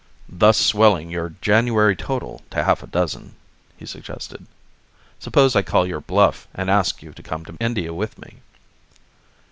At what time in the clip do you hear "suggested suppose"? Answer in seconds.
3.85-5.55